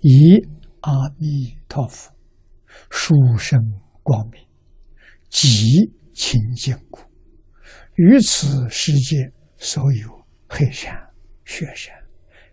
[0.00, 0.36] 以
[0.80, 2.12] 阿弥陀佛
[2.90, 3.60] 殊胜
[4.02, 4.40] 光明，
[5.28, 7.00] 极清净故，
[7.94, 10.94] 于此世界所有黑山、
[11.44, 11.94] 雪山、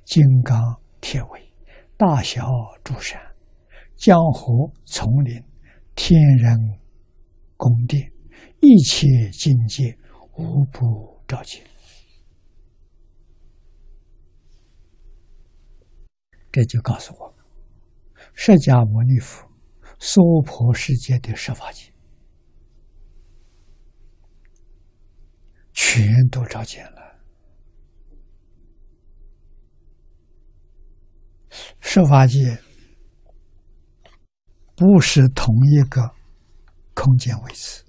[0.04, 1.54] 金刚铁尾、
[1.96, 2.48] 大小
[2.84, 3.22] 诸山、
[3.96, 5.44] 江河丛林、
[5.96, 6.58] 天人
[7.56, 8.12] 宫殿，
[8.62, 9.96] 一切境界
[10.38, 11.62] 无不照见。
[16.52, 17.33] 这就告诉我们，
[18.46, 19.50] 释迦牟尼佛
[20.00, 21.90] 娑婆世界的十法界，
[25.72, 27.22] 全都照见了。
[31.80, 32.62] 十法界
[34.76, 36.14] 不是同一个
[36.94, 37.82] 空间位置，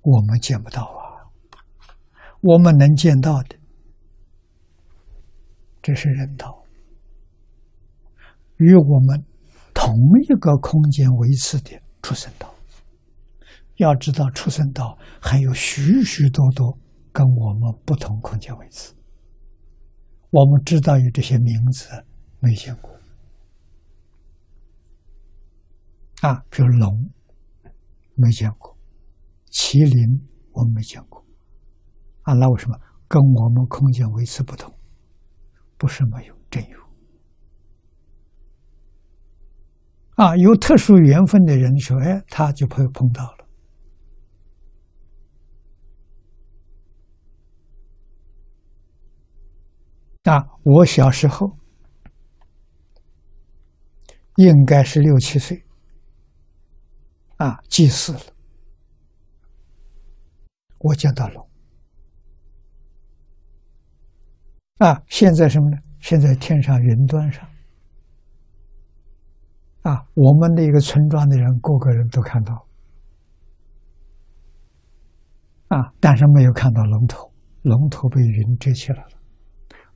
[0.00, 1.30] 我们见不到啊。
[2.40, 3.56] 我们能见到的。
[5.80, 6.63] 这是人道，
[8.56, 9.24] 与我们
[9.72, 12.52] 同一个空间维持的出生道。
[13.76, 16.78] 要知道，出生道还有许许多多
[17.12, 18.94] 跟我们不同空间维持。
[20.30, 21.88] 我们知道有这些名字，
[22.38, 22.90] 没见过
[26.22, 27.10] 啊，比如龙，
[28.14, 28.76] 没见过；
[29.50, 31.24] 麒麟，我们没见过。
[32.22, 34.72] 啊，那为什么跟我们空间维持不同？
[35.76, 36.78] 不是没有，真有
[40.16, 40.36] 啊！
[40.36, 43.38] 有特殊缘分的人说：“哎，他就会碰到了。”
[50.32, 51.58] 啊，我小时候
[54.36, 55.64] 应该是六七岁，
[57.36, 58.20] 啊，祭祀了，
[60.78, 61.46] 我见到龙。
[64.78, 65.76] 啊，现在什么呢？
[66.00, 67.48] 现在天上云端上，
[69.84, 72.66] 啊，我们的一个村庄的人，个个人都看到，
[75.68, 77.30] 啊，但是没有看到龙头，
[77.60, 79.10] 龙头被云遮起来了，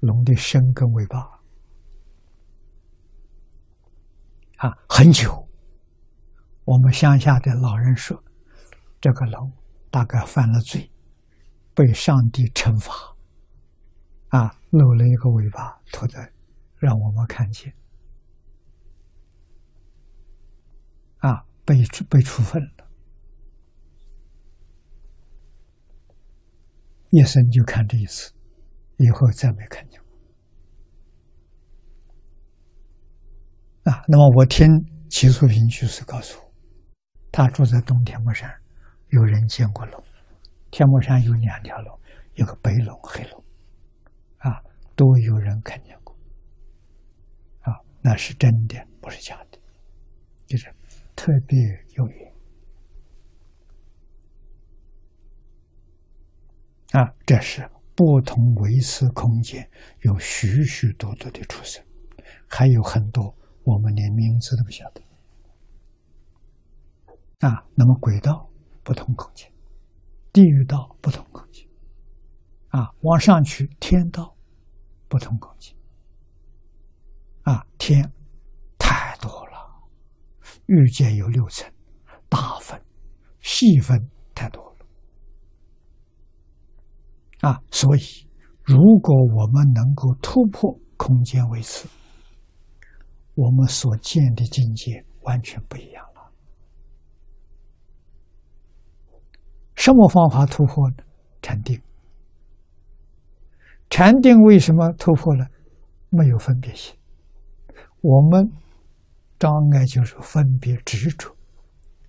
[0.01, 1.19] 龙的身跟尾巴，
[4.59, 5.49] 啊，很久，
[6.65, 8.23] 我们乡下的老人说，
[9.01, 9.51] 这个龙
[9.91, 10.93] 大概犯了罪，
[11.75, 12.93] 被上帝惩罚。
[14.29, 16.31] 啊，露了一个尾巴，拖在，
[16.77, 17.73] 让我们看见。
[21.21, 22.89] 啊，被被处分了，
[27.11, 28.33] 一生就看这一次，
[28.97, 30.09] 以后再没看见过。
[33.93, 34.67] 啊，那么我听
[35.11, 36.53] 齐素平居士告诉我，
[37.31, 38.51] 他住在东天目山，
[39.09, 40.03] 有人见过龙。
[40.71, 42.01] 天目山有两条龙，
[42.37, 43.45] 有个白龙、黑龙。
[44.39, 44.63] 啊
[44.97, 46.17] 都有人看见过，
[47.61, 49.59] 啊，那是真的，不是假的，
[50.47, 50.73] 就是
[51.19, 51.59] 特别
[51.97, 52.33] 有缘
[56.93, 57.13] 啊。
[57.27, 59.69] 这是不同维次空间
[60.03, 61.85] 有许许多多的出生，
[62.47, 65.03] 还有很多我们连名字都不晓得
[67.41, 67.67] 啊。
[67.75, 68.49] 那么轨道
[68.85, 69.53] 不同空间，
[70.33, 71.67] 地狱道不同空间，
[72.69, 74.37] 啊，往上去天道。
[75.11, 75.75] 不同空间
[77.45, 78.13] 啊，天，
[80.69, 81.71] 欲界有六层，
[82.29, 82.81] 大分、
[83.41, 84.87] 细分太多了
[87.49, 87.61] 啊。
[87.71, 88.01] 所以，
[88.65, 91.89] 如果我们能够突破空间维持，
[93.35, 96.31] 我们所见的境界完全不一样了。
[99.75, 100.97] 什么方法突破呢？
[101.41, 101.81] 禅定。
[103.89, 105.47] 禅定为什么突破了？
[106.11, 106.95] 没有分别心。
[108.03, 108.51] 我们
[109.39, 111.35] 障碍就是分别执着，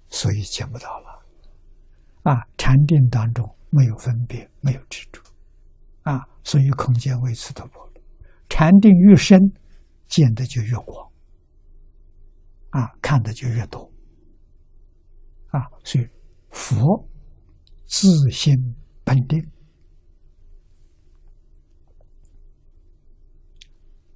[0.09, 1.09] 所以见不到了。
[2.23, 5.21] 啊，禅定当中没有分别，没有执着，
[6.03, 7.93] 啊，所以空间为此突破了。
[8.49, 9.39] 禅定越深，
[10.07, 11.11] 见的就越广，
[12.71, 13.91] 啊，看的就越多，
[15.47, 16.07] 啊，所以
[16.49, 17.07] 佛
[17.85, 18.53] 自心
[19.03, 19.39] 本定。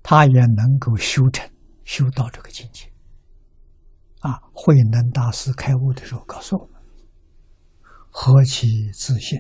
[0.06, 1.50] 他也能够修成、
[1.86, 2.93] 修到这个境界。
[4.24, 6.82] 啊，慧能大师开悟的时候告诉我们
[8.10, 9.38] ：“何其自信，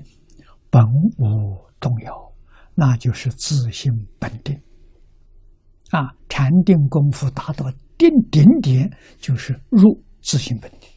[0.69, 0.83] 本
[1.17, 2.33] 无动摇，
[2.75, 4.61] 那就是自信本定。”
[5.91, 10.89] 啊，禅定功夫达到定顶点，就是入自信本定。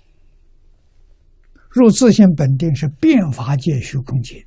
[1.71, 4.45] 入自信本定是变法界虚空界，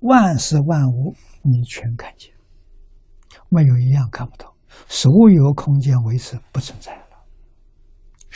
[0.00, 2.32] 万事万物你全看见。
[3.48, 4.56] 没有一样看不到，
[4.88, 6.98] 所有空间维持不存在，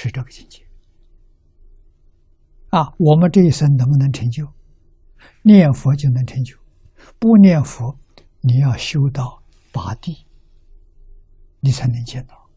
[0.03, 0.67] 是这个境界。
[2.71, 4.45] 啊，我们这一生能不能成就？
[5.43, 6.57] 念佛就能成就，
[7.21, 7.97] 不念佛，
[8.41, 9.41] 你要修到
[9.71, 10.27] 八地，
[11.61, 12.51] 你才能见到。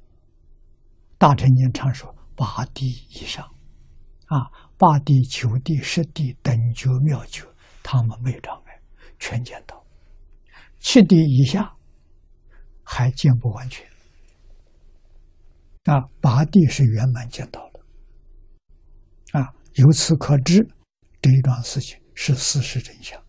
[1.19, 3.45] 大乘经常说八地以上，
[4.25, 7.45] 啊，八地、九地、十地等觉妙觉，
[7.83, 8.81] 他们没有障碍，
[9.19, 9.85] 全见到。
[10.79, 11.75] 七地以下
[12.83, 13.85] 还见不完全，
[15.85, 19.53] 啊，八地是圆满见到的，啊。
[19.75, 20.65] 由此可知，
[21.21, 23.21] 这一桩事情是事实真相，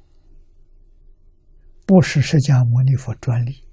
[1.84, 3.64] 不是释迦牟尼佛专利。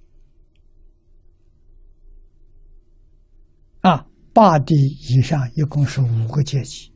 [3.82, 6.92] 啊，八地以上一共是五个阶级：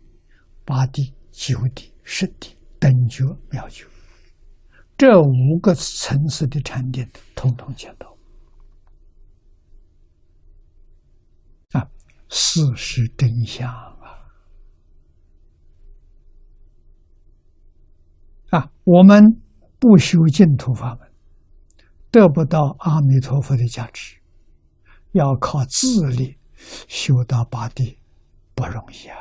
[0.65, 3.85] 八地、九地、十地、等觉、妙觉，
[4.97, 8.16] 这五个层次的禅定，统统见到。
[12.57, 13.71] 事实真相。
[13.71, 13.93] 啊，
[18.49, 19.39] 啊我们
[19.77, 21.11] 不修净土法门，
[22.09, 24.17] 得不到阿弥陀佛的加持，
[25.11, 26.37] 要靠自力
[26.87, 27.99] 修到八地，
[28.55, 29.17] 不容易啊！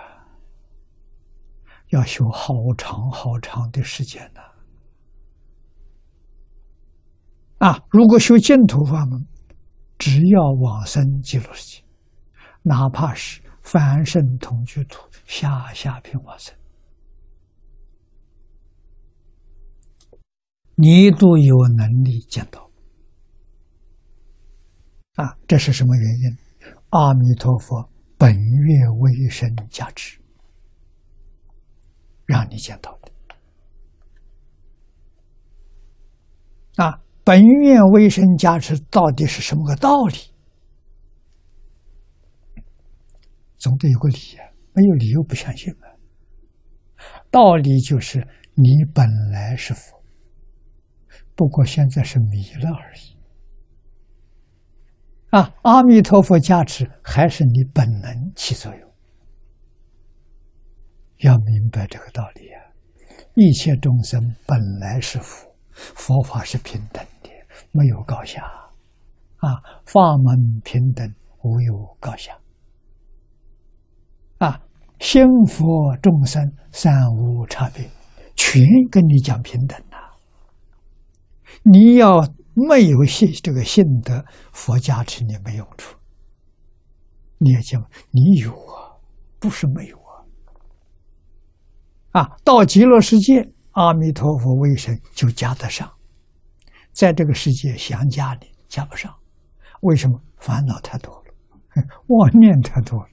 [1.91, 4.41] 要修好长好长的时间呢。
[7.59, 9.27] 啊，如果修净土法门，
[9.99, 11.86] 只要往生极乐世界，
[12.69, 16.53] 哪怕是凡圣同居土下下品往生。
[20.75, 22.69] 你都有能力见到
[25.15, 25.39] 啊！
[25.47, 26.37] 这是什么原因？
[26.91, 30.21] 阿弥陀佛本愿威神加持，
[32.25, 33.13] 让你见到的
[36.85, 37.01] 啊！
[37.23, 40.17] 本愿威神加持到底是什么个道理？
[43.59, 44.45] 总得有个理啊！
[44.73, 45.87] 没有理由不相信啊！
[47.31, 49.97] 道理就是你本来是佛。
[51.35, 53.17] 不过现在是迷了而已，
[55.29, 55.55] 啊！
[55.63, 58.91] 阿弥陀佛加持还是你本能起作用，
[61.19, 62.63] 要明白这个道理啊！
[63.35, 67.29] 一切众生本来是佛，佛法是平等的，
[67.71, 68.43] 没有高下，
[69.37, 69.61] 啊！
[69.85, 71.07] 法门平等，
[71.43, 72.39] 无有高下，
[74.39, 74.61] 啊！
[74.99, 76.43] 心佛众生
[76.73, 77.91] 三无差别，
[78.35, 79.97] 全跟你讲平等呐。
[81.63, 85.97] 你要没有信这个信德，佛加持你没用处。
[87.39, 88.97] 你要讲你有啊，
[89.39, 90.13] 不是没有啊。
[92.23, 95.91] 啊，到极乐世界，阿弥陀佛为神就加得上，
[96.93, 99.15] 在这个世界想加你加不上，
[99.81, 100.21] 为什么？
[100.39, 103.09] 烦恼太多了， 妄念太多了，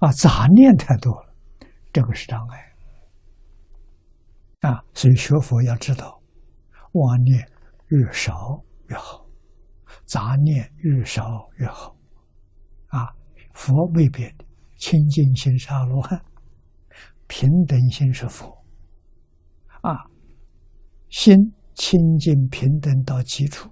[0.00, 1.34] 啊，杂念太多了，
[1.92, 2.66] 这个是障碍。
[4.68, 6.20] 啊，所以学佛要知道。
[6.92, 7.48] 妄念
[7.86, 9.24] 越少越好，
[10.06, 11.22] 杂念越少
[11.58, 11.96] 越好。
[12.88, 13.06] 啊，
[13.54, 14.44] 佛未变的，
[14.76, 16.20] 清净心是阿罗汉，
[17.28, 18.64] 平等心是佛。
[19.82, 20.04] 啊，
[21.10, 21.36] 心
[21.74, 23.70] 清净平等到基础，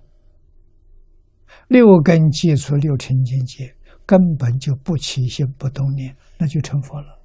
[1.66, 3.74] 六根基础六尘境界
[4.08, 7.20] 根本就不起心不动念，那就成佛了。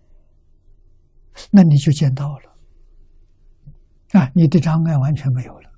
[1.50, 5.70] 那你就见到了，啊，你的障碍完全没有了。